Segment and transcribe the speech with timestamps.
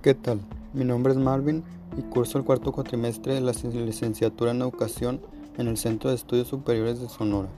[0.00, 0.38] ¿Qué tal?
[0.74, 1.64] Mi nombre es Marvin
[1.96, 5.20] y curso el cuarto cuatrimestre de la licenciatura en educación
[5.56, 7.48] en el Centro de Estudios Superiores de Sonora.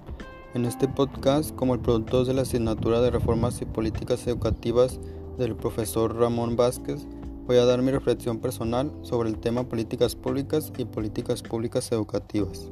[0.54, 4.99] En este podcast, como el productor de la asignatura de Reformas y Políticas Educativas
[5.37, 7.06] del profesor Ramón Vázquez,
[7.47, 12.71] voy a dar mi reflexión personal sobre el tema políticas públicas y políticas públicas educativas.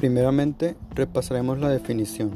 [0.00, 2.30] Primeramente, repasaremos la definición.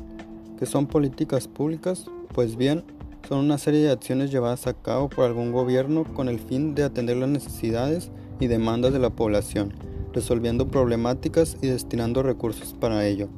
[0.58, 2.10] ¿Qué son políticas públicas?
[2.34, 2.84] Pues bien,
[3.26, 6.82] son una serie de acciones llevadas a cabo por algún gobierno con el fin de
[6.82, 9.72] atender las necesidades y demandas de la población,
[10.12, 13.30] resolviendo problemáticas y destinando recursos para ello,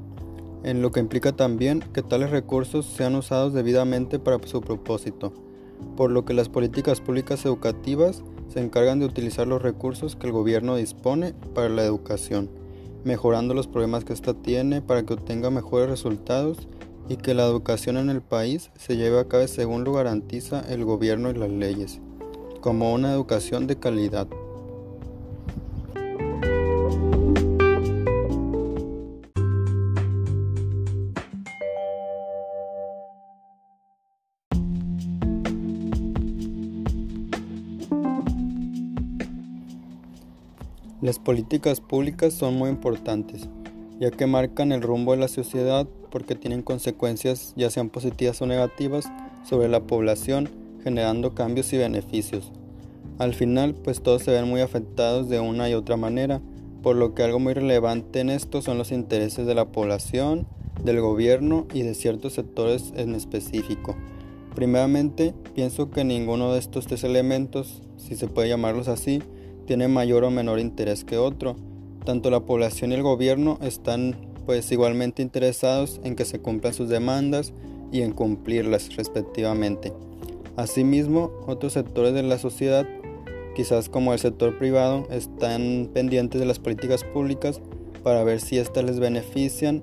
[0.64, 5.32] en lo que implica también que tales recursos sean usados debidamente para su propósito,
[5.96, 10.33] por lo que las políticas públicas educativas se encargan de utilizar los recursos que el
[10.33, 12.66] gobierno dispone para la educación
[13.06, 16.66] mejorando los problemas que ésta tiene para que obtenga mejores resultados
[17.08, 20.84] y que la educación en el país se lleve a cabo según lo garantiza el
[20.84, 22.00] gobierno y las leyes,
[22.60, 24.27] como una educación de calidad.
[41.06, 43.48] Las políticas públicas son muy importantes,
[44.00, 48.46] ya que marcan el rumbo de la sociedad porque tienen consecuencias ya sean positivas o
[48.46, 49.06] negativas
[49.48, 50.48] sobre la población,
[50.82, 52.50] generando cambios y beneficios.
[53.20, 56.40] Al final, pues todos se ven muy afectados de una y otra manera,
[56.82, 60.48] por lo que algo muy relevante en esto son los intereses de la población,
[60.82, 63.94] del gobierno y de ciertos sectores en específico.
[64.56, 69.22] Primeramente, pienso que ninguno de estos tres elementos, si se puede llamarlos así,
[69.66, 71.56] tiene mayor o menor interés que otro.
[72.04, 74.16] Tanto la población y el gobierno están
[74.46, 77.52] pues igualmente interesados en que se cumplan sus demandas
[77.92, 79.92] y en cumplirlas respectivamente.
[80.56, 82.86] Asimismo, otros sectores de la sociedad,
[83.54, 87.60] quizás como el sector privado, están pendientes de las políticas públicas
[88.02, 89.83] para ver si éstas les benefician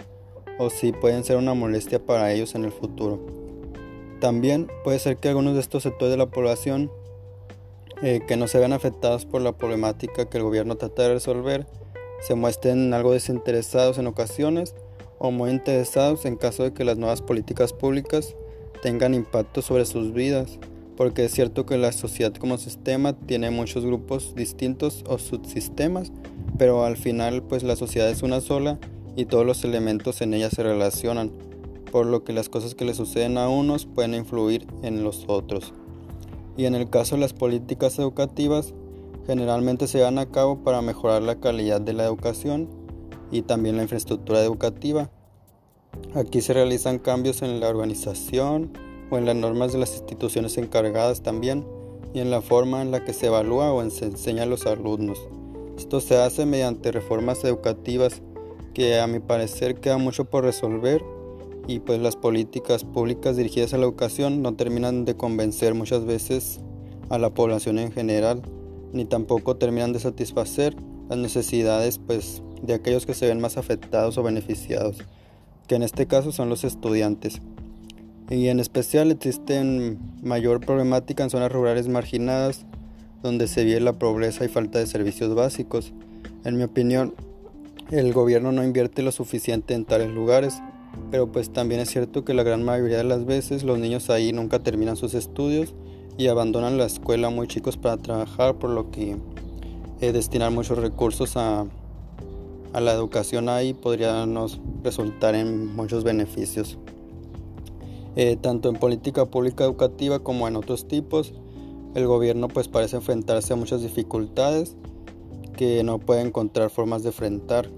[0.58, 3.20] o si pueden ser una molestia para ellos en el futuro.
[4.20, 6.90] También puede ser que algunos de estos sectores de la población
[8.06, 11.66] eh, que no se vean afectados por la problemática que el gobierno trata de resolver,
[12.20, 14.76] se muestren algo desinteresados en ocasiones
[15.20, 18.36] o muy interesados en caso de que las nuevas políticas públicas
[18.82, 20.60] tengan impacto sobre sus vidas,
[20.98, 26.12] porque es cierto que la sociedad como sistema tiene muchos grupos distintos o subsistemas,
[26.58, 28.80] pero al final pues la sociedad es una sola
[29.16, 31.32] y todos los elementos en ella se relacionan,
[31.90, 35.74] por lo que las cosas que le suceden a unos pueden influir en los otros
[36.58, 38.74] y en el caso de las políticas educativas
[39.26, 42.70] generalmente se dan a cabo para mejorar la calidad de la educación
[43.32, 45.10] y también la infraestructura educativa.
[46.16, 48.72] Aquí se realizan cambios en la organización
[49.10, 51.66] o en las normas de las instituciones encargadas también
[52.14, 55.20] y en la forma en la que se evalúa o se enseña a los alumnos.
[55.78, 58.22] Esto se hace mediante reformas educativas
[58.74, 61.04] que a mi parecer queda mucho por resolver
[61.68, 66.60] y pues las políticas públicas dirigidas a la educación no terminan de convencer muchas veces
[67.10, 68.42] a la población en general
[68.92, 70.76] ni tampoco terminan de satisfacer
[71.10, 74.98] las necesidades pues de aquellos que se ven más afectados o beneficiados
[75.68, 77.42] que en este caso son los estudiantes.
[78.30, 82.66] Y en especial existen mayor problemática en zonas rurales marginadas
[83.22, 85.94] donde se vive la pobreza y falta de servicios básicos.
[86.44, 87.14] En mi opinión
[87.92, 90.62] el gobierno no invierte lo suficiente en tales lugares
[91.12, 94.34] pero pues también es cierto que la gran mayoría de las veces los niños ahí
[94.34, 95.74] nunca terminan sus estudios
[96.18, 99.18] y abandonan la escuela muy chicos para trabajar, por lo que
[100.02, 101.66] eh, destinar muchos recursos a,
[102.74, 106.80] la educación ahí podría nos resultar en muchos beneficios.
[108.16, 111.34] Eh, tanto en política pública educativa como en otros tipos,
[111.94, 114.76] el gobierno pues parece enfrentarse a muchas dificultades
[115.56, 117.70] que no puede encontrar formas de enfrentar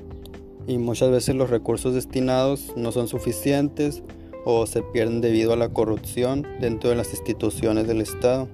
[0.68, 4.04] y muchas veces los recursos destinados no son suficientes
[4.46, 8.48] o se pierden debido a la corrupción dentro de las instituciones del Estado.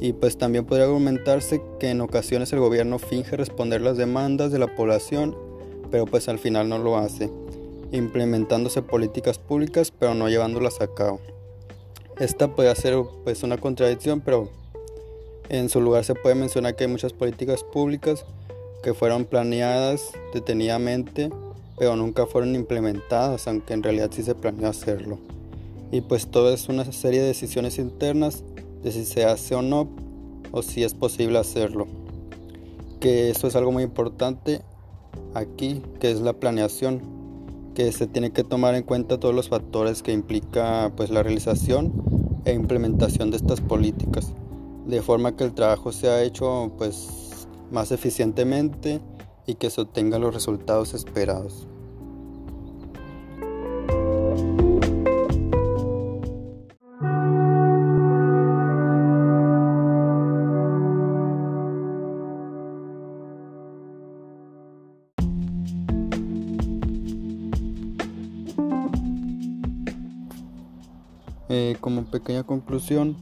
[0.00, 4.60] Y pues también podría argumentarse que en ocasiones el gobierno finge responder las demandas de
[4.60, 5.36] la población,
[5.90, 7.30] pero pues al final no lo hace,
[7.90, 11.20] implementándose políticas públicas pero no llevándolas a cabo.
[12.18, 14.50] Esta puede ser pues una contradicción, pero
[15.48, 18.24] en su lugar se puede mencionar que hay muchas políticas públicas
[18.82, 21.30] que fueron planeadas detenidamente,
[21.78, 25.18] pero nunca fueron implementadas, aunque en realidad sí se planeó hacerlo.
[25.90, 28.44] Y pues todo es una serie de decisiones internas
[28.82, 29.88] de si se hace o no,
[30.52, 31.86] o si es posible hacerlo.
[33.00, 34.62] Que eso es algo muy importante
[35.34, 37.00] aquí, que es la planeación,
[37.74, 41.92] que se tiene que tomar en cuenta todos los factores que implica pues la realización
[42.44, 44.32] e implementación de estas políticas,
[44.86, 47.27] de forma que el trabajo sea hecho pues
[47.70, 49.00] más eficientemente
[49.46, 51.66] y que se obtengan los resultados esperados.
[71.50, 73.16] Eh, como pequeña conclusión,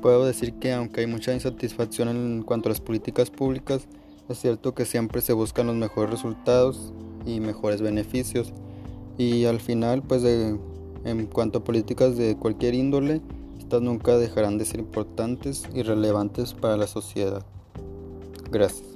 [0.00, 3.86] puedo decir que aunque hay mucha insatisfacción en cuanto a las políticas públicas,
[4.28, 6.92] es cierto que siempre se buscan los mejores resultados
[7.26, 8.52] y mejores beneficios.
[9.18, 13.20] Y al final, pues en cuanto a políticas de cualquier índole,
[13.58, 17.44] estas nunca dejarán de ser importantes y relevantes para la sociedad.
[18.50, 18.89] Gracias.